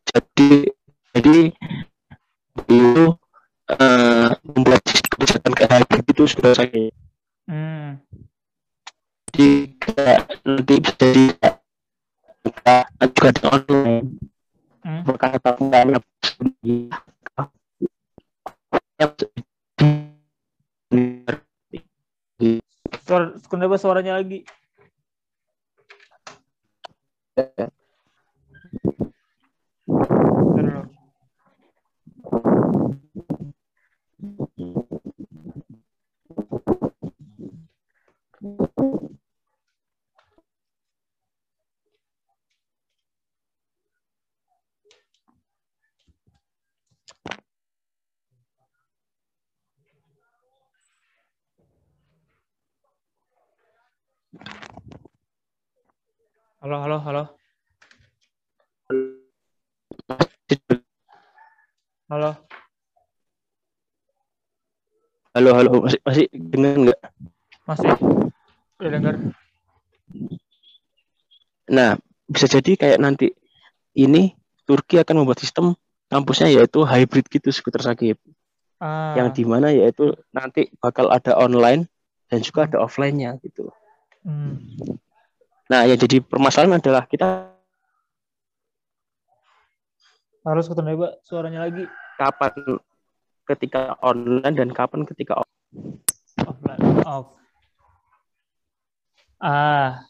Jadi, 0.10 0.72
jadi 1.16 1.38
itu 2.70 3.04
uh, 3.78 4.34
membuat 4.42 4.82
kebijakan 4.86 5.54
kayak 5.54 5.86
itu 6.02 6.24
sudah 6.26 6.54
saya. 6.58 6.90
Hmm. 7.46 8.02
Jadi 9.30 9.78
kayak 9.78 10.22
nanti 10.46 10.74
bisa 10.82 10.94
jadi 10.98 11.26
kita 12.46 12.76
juga 13.14 13.30
di 13.30 13.44
online. 13.46 14.08
Hmm. 14.82 15.02
Berkata 15.06 15.38
kami 15.54 15.98
Suara, 23.06 23.26
kenapa 23.50 23.76
suaranya 23.82 24.22
lagi? 24.22 24.46
Halo, 56.60 56.76
halo, 56.84 56.98
halo. 57.00 57.24
Halo. 62.12 62.32
Halo, 65.32 65.50
halo. 65.56 65.72
Masih 65.88 66.00
masih 66.04 66.26
dengar 66.36 66.74
nggak? 66.84 67.00
Masih. 67.64 67.88
Udah 68.76 68.92
dengar. 68.92 69.16
Nah, 71.72 71.96
bisa 72.28 72.52
jadi 72.52 72.76
kayak 72.76 73.00
nanti 73.00 73.32
ini 73.96 74.36
Turki 74.68 75.00
akan 75.00 75.24
membuat 75.24 75.40
sistem 75.40 75.80
kampusnya 76.12 76.52
yaitu 76.52 76.84
hybrid 76.84 77.32
gitu 77.32 77.56
skuter 77.56 77.88
sakit. 77.88 78.20
Ah. 78.84 79.16
Yang 79.16 79.28
di 79.32 79.44
mana 79.48 79.72
yaitu 79.72 80.12
nanti 80.36 80.68
bakal 80.84 81.08
ada 81.08 81.40
online 81.40 81.88
dan 82.28 82.44
juga 82.44 82.68
ada 82.68 82.84
offline-nya 82.84 83.40
gitu. 83.48 83.72
Hmm. 84.28 84.60
Nah, 85.70 85.86
yang 85.86 86.02
jadi 86.02 86.18
permasalahan 86.18 86.82
adalah 86.82 87.06
kita 87.06 87.54
harus 90.42 90.66
ketemu 90.66 90.98
Mbak 90.98 91.14
suaranya 91.22 91.62
lagi. 91.70 91.86
Kapan 92.18 92.82
ketika 93.46 93.94
online 94.02 94.56
dan 94.58 94.74
kapan 94.74 95.06
ketika 95.06 95.46
offline? 96.42 96.82
Off. 97.06 97.38
Ah. 99.38 100.10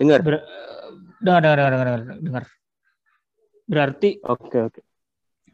Dengar. 0.00 0.24
Ber 0.24 0.40
dengar, 1.20 1.40
dengar, 1.44 1.56
dengar, 1.60 1.76
dengar, 1.76 2.18
dengar. 2.24 2.44
Berarti 3.68 4.10
Oke, 4.24 4.48
okay, 4.48 4.60
oke. 4.64 4.72
Okay. 4.80 4.84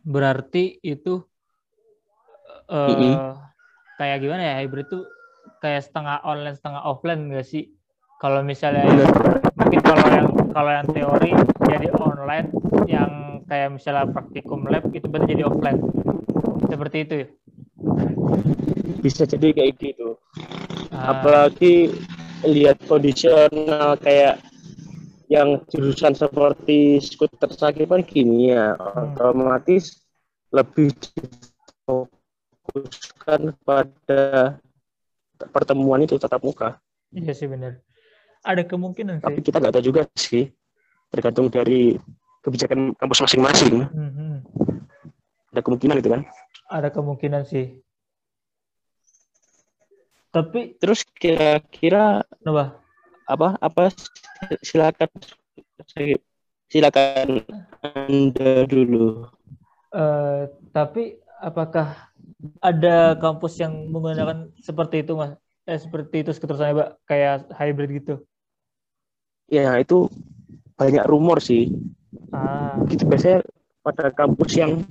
Berarti 0.07 0.65
itu 0.87 1.19
uh, 2.71 2.91
mm 2.91 2.95
-hmm. 2.95 3.15
kayak 3.99 4.19
gimana 4.23 4.43
ya 4.43 4.55
hybrid 4.63 4.87
itu 4.87 5.03
kayak 5.59 5.83
setengah 5.83 6.23
online 6.23 6.55
setengah 6.55 6.83
offline 6.87 7.27
enggak 7.27 7.47
sih? 7.47 7.75
Kalau 8.23 8.39
misalnya 8.47 8.87
mungkin 9.59 9.83
kalau 9.83 10.07
yang 10.07 10.31
kalau 10.55 10.71
yang 10.71 10.87
teori 10.95 11.35
jadi 11.67 11.91
online, 11.99 12.55
yang 12.87 13.43
kayak 13.51 13.75
misalnya 13.75 14.07
praktikum 14.15 14.63
lab 14.71 14.87
itu 14.95 15.11
berarti 15.11 15.35
jadi 15.35 15.51
offline. 15.51 15.83
Seperti 16.71 17.03
itu 17.03 17.27
ya? 17.27 17.29
Bisa 19.03 19.27
jadi 19.27 19.51
kayak 19.51 19.75
gitu. 19.83 20.23
Ah. 20.95 21.19
Apalagi 21.19 21.99
lihat 22.47 22.79
kondisional 22.87 23.99
kayak 23.99 24.39
yang 25.27 25.59
jurusan 25.75 26.15
seperti 26.15 27.03
skuter 27.03 27.51
sakit 27.51 27.91
kan 27.91 28.07
kimia 28.07 28.79
hmm. 28.79 29.19
otomatis 29.19 29.99
lebih 30.55 30.95
difokuskan 30.95 33.51
pada 33.67 34.63
pertemuan 35.51 36.07
itu 36.07 36.23
tatap 36.23 36.47
muka. 36.47 36.79
Iya 37.11 37.35
sih 37.35 37.51
benar 37.51 37.83
ada 38.43 38.63
kemungkinan 38.67 39.23
sih. 39.23 39.27
Tapi 39.27 39.41
kita 39.41 39.57
nggak 39.63 39.75
tahu 39.79 39.85
juga 39.87 40.03
sih, 40.19 40.51
tergantung 41.09 41.47
dari 41.49 41.97
kebijakan 42.43 42.93
kampus 42.99 43.23
masing-masing. 43.23 43.87
Mm-hmm. 43.87 44.33
Ada 45.55 45.61
kemungkinan 45.63 45.97
itu 46.03 46.11
kan? 46.11 46.23
Ada 46.67 46.89
kemungkinan 46.91 47.43
sih. 47.47 47.79
Tapi 50.33 50.75
terus 50.81 51.07
kira-kira 51.07 52.27
apa? 52.43 52.83
Apa 53.29 53.49
apa 53.63 53.93
silakan 54.65 55.09
silakan 56.67 57.47
Anda 57.85 58.65
dulu. 58.67 59.29
Uh, 59.93 60.49
tapi 60.73 61.21
apakah 61.37 62.11
ada 62.65 63.13
kampus 63.21 63.61
yang 63.61 63.93
menggunakan 63.93 64.51
seperti 64.59 65.05
itu 65.05 65.15
mas? 65.15 65.37
Eh, 65.63 65.79
seperti 65.79 66.27
itu 66.27 66.35
sekitar 66.35 66.59
saya, 66.59 66.73
Pak, 66.75 66.89
kayak 67.07 67.47
hybrid 67.55 68.03
gitu? 68.03 68.15
Ya 69.49 69.79
itu 69.79 70.11
banyak 70.77 71.05
rumor 71.07 71.39
sih. 71.39 71.71
Ah. 72.33 72.81
gitu 72.89 73.05
biasanya 73.05 73.45
pada 73.85 74.09
kampus 74.09 74.57
yang 74.57 74.85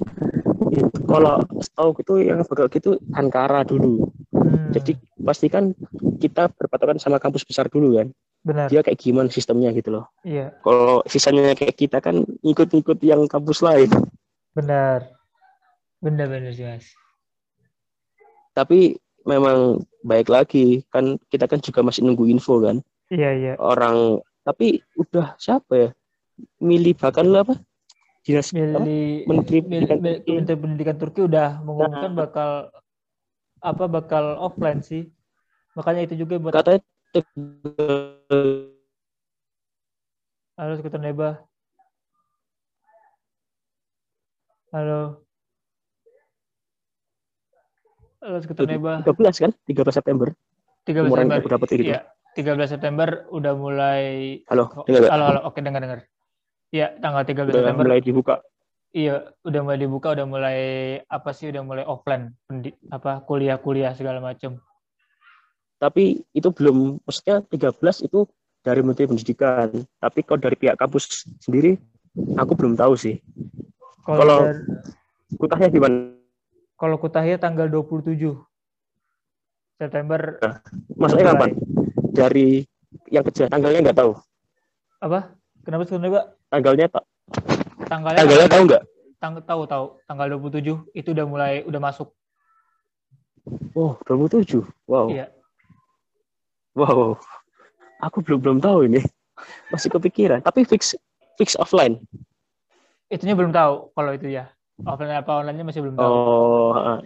kalau 1.10 1.42
setahu 1.58 1.90
gitu 1.98 2.22
yang 2.22 2.46
bakal 2.46 2.70
gitu 2.70 2.98
Ankara 3.18 3.66
dulu. 3.66 4.08
Hmm. 4.32 4.72
jadi 4.74 4.98
pastikan 5.22 5.76
kita 6.18 6.50
berpatokan 6.56 6.98
sama 6.98 7.22
kampus 7.22 7.46
besar 7.46 7.68
dulu 7.68 8.00
kan. 8.00 8.10
Benar. 8.42 8.74
dia 8.74 8.82
kayak 8.82 8.98
gimana 8.98 9.30
sistemnya 9.30 9.70
gitu 9.70 9.94
loh. 9.94 10.10
Iya. 10.26 10.50
Kalau 10.66 11.06
sisanya 11.06 11.54
kayak 11.54 11.78
kita 11.78 12.02
kan 12.02 12.26
ikut-ikut 12.42 12.98
yang 13.06 13.30
kampus 13.30 13.62
lain. 13.62 13.86
Benar. 14.58 15.06
Benar 16.02 16.26
benar 16.26 16.50
sih 16.58 16.66
mas. 16.66 16.90
Tapi 18.58 18.98
memang 19.30 19.86
baik 20.02 20.34
lagi. 20.34 20.82
Kan 20.90 21.22
kita 21.30 21.46
kan 21.46 21.62
juga 21.62 21.86
masih 21.86 22.02
nunggu 22.02 22.26
info 22.34 22.58
kan. 22.66 22.82
Iya 23.14 23.30
iya. 23.38 23.54
Orang 23.62 24.26
tapi 24.42 24.82
udah 24.98 25.38
siapa 25.38 25.74
ya? 25.74 25.90
Milih 26.58 26.98
bahkan 26.98 27.30
apa? 27.34 27.58
Dinas 28.22 28.54
milih, 28.54 29.26
menteri 29.26 29.66
pendidikan, 29.66 29.98
menteri 30.02 30.58
pendidikan 30.58 30.98
Turki 31.02 31.26
udah 31.26 31.58
mengumumkan 31.66 32.14
nah. 32.14 32.18
bakal 32.26 32.50
apa 33.62 33.84
bakal 33.90 34.38
offline 34.38 34.82
sih. 34.86 35.10
Makanya 35.74 36.06
itu 36.06 36.22
juga 36.22 36.38
buat 36.38 36.54
katanya 36.54 36.86
halo 40.58 40.74
sekitar 40.78 41.02
neba. 41.02 41.42
Halo. 44.70 45.26
Halo 48.22 48.38
sekitar 48.38 48.70
neba. 48.70 49.02
13 49.02 49.50
kan? 49.50 49.52
13 49.66 49.98
September. 49.98 50.30
13 50.86 51.10
September. 51.10 51.50
dapat 51.58 51.68
gitu. 51.74 51.90
Iya. 51.90 52.06
13 52.32 52.74
September 52.78 53.28
udah 53.28 53.54
mulai 53.60 54.04
Halo, 54.48 54.72
dengar 54.88 55.12
Halo, 55.12 55.24
halo. 55.28 55.40
Oke, 55.48 55.60
dengar 55.60 55.84
dengar. 55.84 56.00
Iya, 56.72 56.96
tanggal 57.04 57.28
13 57.28 57.52
udah 57.52 57.54
September. 57.60 57.84
mulai 57.84 58.00
dibuka. 58.00 58.36
Iya, 58.92 59.36
udah 59.48 59.62
mulai 59.64 59.80
dibuka, 59.80 60.08
udah 60.16 60.26
mulai 60.28 60.60
apa 61.08 61.32
sih 61.32 61.48
udah 61.52 61.64
mulai 61.64 61.84
offline 61.88 62.36
apa 62.92 63.24
kuliah-kuliah 63.24 63.96
segala 63.96 64.20
macam. 64.20 64.60
Tapi 65.80 66.24
itu 66.36 66.50
belum 66.52 67.00
maksudnya 67.04 67.44
13 67.48 68.08
itu 68.08 68.28
dari 68.62 68.84
Menteri 68.84 69.10
Pendidikan. 69.10 69.72
Tapi 70.00 70.20
kalau 70.24 70.40
dari 70.40 70.56
pihak 70.60 70.76
kampus 70.76 71.28
sendiri 71.44 71.80
aku 72.36 72.54
belum 72.56 72.76
tahu 72.76 72.94
sih. 72.96 73.20
Kalau, 74.04 74.20
kalau 74.24 74.40
dari... 74.48 75.40
kutahnya 75.40 75.68
gimana? 75.72 75.98
Kalau 76.76 76.96
kutahnya 77.00 77.38
tanggal 77.40 77.68
27 77.70 78.18
September. 79.82 80.38
Nah, 80.42 80.56
maksudnya 80.94 81.26
kapan? 81.34 81.50
Dari 82.12 82.68
yang 83.08 83.24
kejadian 83.24 83.52
tanggalnya 83.52 83.80
nggak 83.90 84.00
tahu. 84.04 84.12
Apa? 85.02 85.34
Kenapa 85.64 85.88
skuter 85.88 86.04
neba? 86.04 86.22
Tanggalnya 86.52 86.86
tak? 86.92 87.04
Tanggalnya, 87.88 88.20
tanggalnya 88.22 88.50
tahu 88.52 88.64
nggak? 88.68 88.84
Tang 89.22 89.34
tahu 89.46 89.62
tahu. 89.70 89.86
Tanggal 90.10 90.28
27 90.36 90.92
itu 90.98 91.10
udah 91.14 91.26
mulai 91.26 91.54
udah 91.64 91.80
masuk. 91.80 92.10
Oh, 93.74 93.98
27. 94.06 94.66
Wow. 94.86 95.10
Iya. 95.10 95.30
Wow. 96.74 97.18
Aku 98.02 98.26
belum 98.26 98.42
belum 98.42 98.58
tahu 98.62 98.90
ini. 98.90 99.02
Masih 99.70 99.94
kepikiran. 99.94 100.42
Tapi 100.42 100.66
fix 100.66 100.98
fix 101.38 101.54
offline. 101.58 102.02
Itunya 103.10 103.38
belum 103.38 103.54
tahu 103.54 103.94
kalau 103.94 104.12
itu 104.14 104.30
ya. 104.30 104.50
Offline 104.82 105.14
apa 105.14 105.32
online-nya 105.46 105.66
masih 105.70 105.82
belum 105.86 105.96
tahu. 105.98 106.10
Oh. 106.10 107.02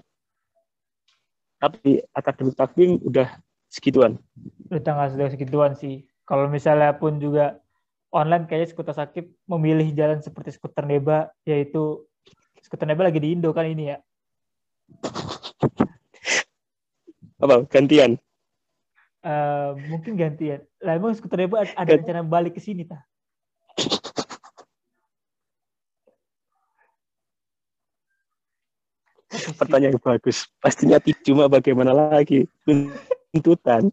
Tapi 1.60 2.04
akademik 2.15 2.56
takbing 2.56 3.04
udah 3.04 3.28
segituan. 3.68 4.15
Udah 4.65 4.82
tanggal 4.82 5.08
sudah 5.13 5.28
segituan 5.30 5.78
sih. 5.78 6.10
Kalau 6.25 6.49
misalnya 6.49 6.97
pun 6.97 7.21
juga 7.21 7.62
online 8.10 8.49
kayaknya 8.49 8.71
skuter 8.73 8.95
sakit 8.95 9.25
memilih 9.45 9.91
jalan 9.93 10.23
seperti 10.23 10.56
skuter 10.56 10.88
neba 10.88 11.30
yaitu 11.45 12.01
skuter 12.63 12.88
neba 12.89 13.06
lagi 13.06 13.21
di 13.21 13.36
Indo 13.36 13.54
kan 13.54 13.67
ini 13.69 13.93
ya. 13.93 13.97
Apa 17.38 17.67
gantian? 17.69 18.17
Uh, 19.21 19.78
mungkin 19.91 20.17
gantian. 20.17 20.65
Lah 20.82 20.97
emang 20.97 21.13
skuter 21.13 21.45
neba 21.45 21.62
ada 21.62 21.91
rencana 21.93 22.25
balik 22.25 22.58
ke 22.58 22.62
sini 22.63 22.89
tah? 22.89 23.04
Pertanyaan 29.60 29.99
yang 29.99 30.01
bagus. 30.01 30.47
Pastinya 30.58 30.97
cuma 31.21 31.45
bagaimana 31.51 31.91
lagi 31.91 32.47
tuntutan. 33.30 33.91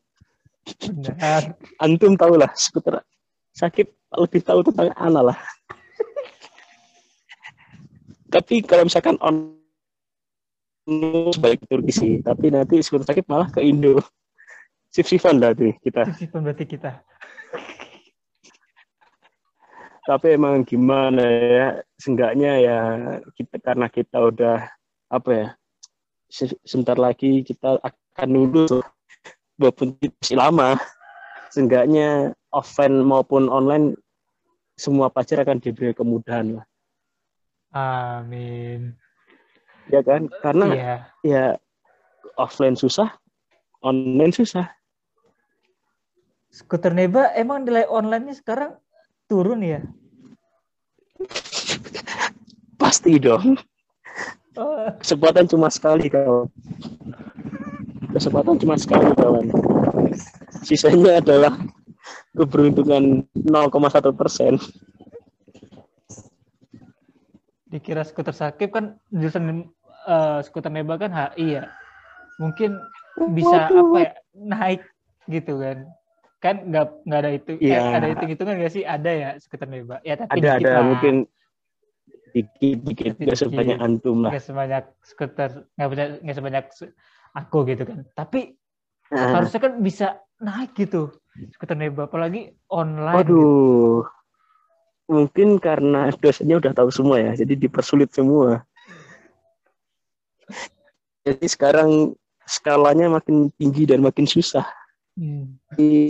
Benar. 0.63 1.59
Antum 1.83 2.15
tahu 2.15 2.39
lah 2.39 2.51
skuter 2.55 3.03
sakit 3.53 3.87
lebih 4.19 4.41
tahu 4.47 4.63
tentang 4.67 4.95
Ana 4.95 5.33
lah. 5.33 5.39
Tapi 8.33 8.65
kalau 8.65 8.89
misalkan 8.89 9.21
on 9.21 9.59
sebaik 11.37 11.63
Turki 11.69 11.93
sih, 11.93 12.13
tapi 12.25 12.49
nanti 12.49 12.81
skuter 12.81 13.05
sakit 13.07 13.29
malah 13.29 13.53
ke 13.53 13.61
Indo. 13.61 14.01
Sif-sifan 14.93 15.41
berarti 15.41 15.77
kita. 15.85 16.09
Sif-sifan 16.11 16.41
berarti 16.45 16.65
kita. 16.67 16.93
tapi 20.03 20.35
emang 20.35 20.67
gimana 20.67 21.23
ya, 21.23 21.67
seenggaknya 21.95 22.53
ya 22.59 22.79
kita 23.39 23.63
karena 23.63 23.87
kita 23.87 24.19
udah 24.19 24.59
apa 25.15 25.31
ya 25.31 25.47
sebentar 26.67 26.99
lagi 26.99 27.47
kita 27.47 27.79
akan 27.79 28.29
lulus 28.35 28.83
walaupun 29.61 29.97
masih 30.01 30.37
lama 30.37 30.79
seenggaknya 31.53 32.33
offline 32.53 33.05
maupun 33.05 33.49
online 33.53 33.97
semua 34.77 35.13
pelajar 35.13 35.45
akan 35.45 35.61
diberi 35.61 35.93
kemudahan 35.93 36.61
lah. 36.61 36.67
Amin. 37.73 38.97
Ya 39.89 40.01
kan? 40.01 40.29
Karena 40.41 40.67
yeah. 40.73 41.01
ya 41.25 41.45
offline 42.41 42.77
susah 42.77 43.13
online 43.83 44.33
susah. 44.33 44.71
Skuter 46.53 46.93
neba 46.95 47.33
emang 47.35 47.65
nilai 47.65 47.89
online-nya 47.89 48.37
sekarang 48.37 48.77
turun 49.27 49.65
ya? 49.65 49.81
Pasti 52.77 53.17
dong. 53.17 53.57
Kesempatan 55.01 55.49
cuma 55.49 55.73
sekali 55.73 56.13
kawan. 56.13 56.53
Kesempatan 58.23 58.55
cuma 58.55 58.79
sekali 58.79 59.11
kawan. 59.19 59.51
Sisanya 60.63 61.19
adalah 61.19 61.59
keberuntungan 62.39 63.27
0,1 63.35 64.15
persen. 64.15 64.63
Dikira 67.67 68.07
skuter 68.07 68.31
sakit 68.31 68.71
kan 68.71 68.95
jurusan 69.11 69.67
uh, 70.07 70.39
skuter 70.39 70.71
neba 70.71 71.03
kan 71.03 71.11
HI 71.11 71.59
ya. 71.59 71.67
Mungkin 72.39 72.79
bisa 73.35 73.67
Waduh. 73.67 73.91
apa 73.91 73.99
ya 73.99 74.11
naik 74.39 74.83
gitu 75.27 75.59
kan 75.59 75.91
kan 76.39 76.63
nggak 76.63 76.87
nggak 77.03 77.21
ada 77.27 77.31
itu 77.35 77.53
ya. 77.59 77.79
eh, 77.79 77.91
ada 77.99 78.07
hitung 78.07 78.31
hitungan 78.31 78.55
nggak 78.59 78.73
sih 78.75 78.83
ada 78.83 79.11
ya 79.11 79.31
skuter 79.39 79.71
neba 79.71 80.03
ya 80.03 80.19
tapi 80.19 80.43
ada 80.43 80.59
ada 80.59 80.71
lah. 80.75 80.83
mungkin 80.83 81.15
dikit 82.35 82.79
dikit 82.83 83.15
nggak 83.23 83.39
sebanyak 83.39 83.79
antum 83.79 84.27
lah 84.27 84.35
nggak 84.35 84.43
sebanyak 84.43 84.85
skuter 85.07 85.71
nggak 85.79 86.35
sebanyak 86.35 86.67
aku 87.33 87.65
gitu 87.69 87.89
kan 87.89 88.05
tapi 88.13 88.57
nah. 89.09 89.41
harusnya 89.41 89.61
kan 89.61 89.73
bisa 89.81 90.07
naik 90.43 90.77
gitu 90.77 91.13
skuter 91.57 91.77
neba 91.77 92.05
apalagi 92.07 92.53
online 92.69 93.17
waduh 93.17 94.05
gitu. 94.05 95.13
mungkin 95.13 95.57
karena 95.57 96.13
dosennya 96.21 96.61
udah 96.61 96.73
tahu 96.77 96.93
semua 96.93 97.21
ya 97.21 97.33
jadi 97.37 97.57
dipersulit 97.57 98.13
semua 98.13 98.65
jadi 101.25 101.47
sekarang 101.47 102.13
skalanya 102.45 103.09
makin 103.09 103.49
tinggi 103.57 103.89
dan 103.89 104.05
makin 104.05 104.29
susah 104.29 104.67
hmm. 105.17 105.57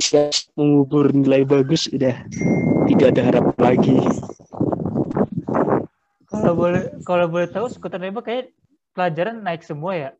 siap 0.02 0.34
mengubur 0.58 1.12
nilai 1.14 1.46
bagus 1.46 1.86
udah 1.92 2.16
tidak 2.90 3.06
ada 3.14 3.22
harapan 3.30 3.58
lagi 3.62 3.96
kalau 6.32 6.56
boleh 6.56 6.82
kalau 7.04 7.26
boleh 7.28 7.48
tahu 7.52 7.68
skuter 7.68 8.00
nembak 8.00 8.24
kayak 8.24 8.44
pelajaran 8.96 9.44
naik 9.44 9.60
semua 9.64 9.92
ya? 9.92 10.10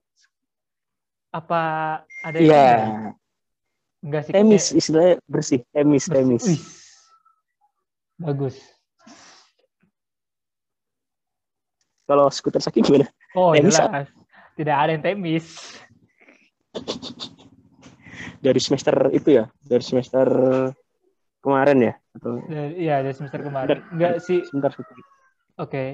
Apa 1.33 1.61
ada 2.23 2.37
yang 2.37 2.53
Iya. 2.53 2.77
Enggak 4.03 4.23
sih. 4.29 4.33
Emis 4.35 4.65
kayak... 4.69 4.79
istilahnya 4.83 5.15
bersih, 5.31 5.61
emis, 5.73 6.05
bersih. 6.11 6.23
emis. 6.27 6.45
Wih. 6.45 6.63
Bagus. 8.21 8.57
Kalau 12.05 12.27
skuter 12.29 12.61
sakit 12.61 12.83
gimana? 12.83 13.09
Oh, 13.33 13.57
emis 13.57 13.79
jelas. 13.79 14.11
Tidak 14.59 14.77
ada 14.77 14.91
yang 14.93 15.01
temis. 15.01 15.79
Dari 18.43 18.61
semester 18.61 18.93
itu 19.15 19.39
ya, 19.39 19.45
dari 19.63 19.85
semester 19.87 20.27
kemarin 21.41 21.79
ya? 21.79 21.95
Atau... 22.19 22.43
Iya, 22.51 23.07
dari 23.07 23.15
semester 23.15 23.41
kemarin. 23.41 23.81
Enggak 23.95 24.21
sih. 24.21 24.43
Sebentar, 24.45 24.75
sebentar. 24.75 24.99
Oke. 24.99 25.07
Okay. 25.63 25.89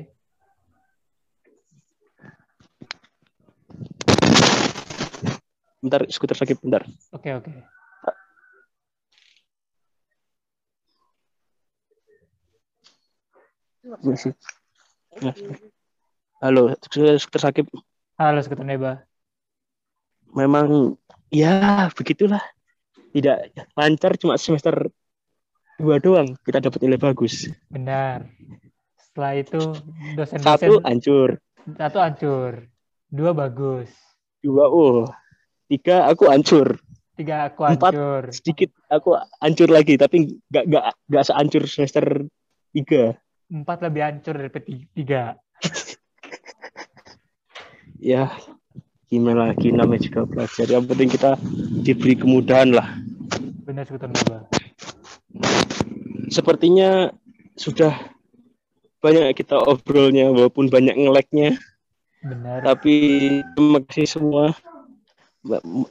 Bentar, 5.79 6.03
skuter 6.11 6.35
sakit 6.35 6.59
bentar. 6.59 6.83
Oke, 7.15 7.31
okay, 7.31 7.33
oke. 7.39 7.51
Okay. 14.03 14.35
Halo, 16.43 16.75
skuter 17.19 17.43
sakit. 17.43 17.67
Halo, 18.19 18.39
skuter 18.43 18.67
Neba. 18.67 19.07
Memang, 20.35 20.99
ya 21.31 21.87
begitulah. 21.95 22.43
Tidak 23.09 23.55
lancar 23.73 24.19
cuma 24.21 24.37
semester 24.37 24.93
dua 25.79 26.03
doang 26.03 26.35
kita 26.43 26.59
dapat 26.59 26.83
nilai 26.85 27.01
bagus. 27.01 27.49
Benar. 27.71 28.27
Setelah 28.99 29.33
itu 29.39 29.63
dosen-dosen 30.19 30.45
satu 30.45 30.73
hancur. 30.85 31.31
Satu 31.79 31.99
hancur. 32.03 32.53
Dua 33.09 33.31
bagus. 33.33 33.89
Dua 34.45 34.69
oh. 34.69 35.09
Tiga 35.69 36.09
aku 36.09 36.33
hancur. 36.33 36.81
Tiga 37.13 37.53
aku 37.53 37.61
hancur. 37.69 38.25
Empat 38.25 38.33
sedikit 38.33 38.73
aku 38.89 39.21
hancur 39.45 39.69
lagi 39.69 40.01
tapi 40.01 40.41
gak 40.49 40.65
gak 40.65 40.85
gak 41.13 41.25
sehancur 41.29 41.69
semester 41.69 42.25
tiga. 42.73 43.21
Empat 43.53 43.85
lebih 43.85 44.01
hancur 44.01 44.35
dari 44.41 44.51
tiga. 44.97 45.37
ya 48.13 48.33
gimana 49.13 49.53
lagi 49.53 49.69
namanya 49.77 50.09
juga 50.09 50.25
belajar. 50.25 50.65
Yang 50.65 50.85
penting 50.89 51.09
kita 51.13 51.31
diberi 51.85 52.15
kemudahan 52.17 52.73
lah. 52.73 52.89
Benar 53.69 53.85
sebutan 53.85 54.13
Sepertinya 56.29 57.13
sudah 57.57 57.93
banyak 59.05 59.37
kita 59.37 59.61
obrolnya 59.61 60.33
walaupun 60.33 60.73
banyak 60.73 60.97
ngeleknya. 60.97 61.61
Benar. 62.25 62.65
Tapi 62.65 62.95
terima 63.55 63.79
kasih 63.85 64.09
semua. 64.09 64.57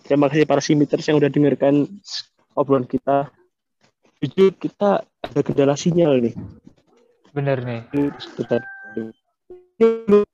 Terima 0.06 0.30
kasih 0.30 0.46
para 0.46 0.62
simiters 0.62 1.06
yang 1.10 1.18
udah 1.18 1.32
dengarkan 1.32 1.90
obrolan 2.54 2.86
kita. 2.86 3.32
Jujur 4.22 4.54
kita 4.58 5.06
ada 5.06 5.40
kendala 5.46 5.74
sinyal 5.78 6.22
nih. 6.22 6.36
Benar 7.34 7.62
nih. 7.66 7.82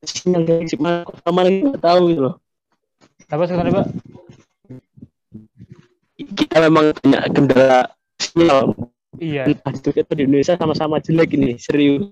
Sinyal 0.04 0.44
dari 0.48 0.78
mana 0.80 1.04
lagi 1.28 1.60
nggak 1.68 1.84
tahu 1.84 2.02
gitu 2.12 2.22
loh. 2.28 2.36
Apa 3.28 3.44
sekarang 3.48 3.72
Pak? 3.76 3.88
Kita 6.36 6.58
memang 6.64 6.96
punya 7.00 7.20
kendala 7.32 7.92
sinyal. 8.20 8.76
Iya. 9.20 9.52
Itu 9.52 9.92
kita 9.92 10.16
di 10.16 10.28
Indonesia 10.28 10.56
sama-sama 10.56 11.04
jelek 11.04 11.36
ini, 11.36 11.60
serius 11.60 12.12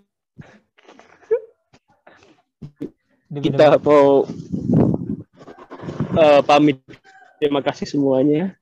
kita 3.39 3.79
mau 3.79 4.27
uh, 6.19 6.41
pamit 6.43 6.83
terima 7.41 7.65
kasih 7.65 7.89
semuanya 7.89 8.53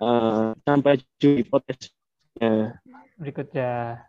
uh, 0.00 0.56
sampai 0.64 1.04
jumpa 1.20 1.36
di 1.36 1.44
podcast 1.44 1.92
berikutnya. 3.20 4.00